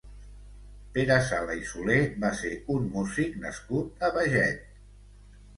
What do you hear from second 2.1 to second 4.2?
va ser un músic nascut a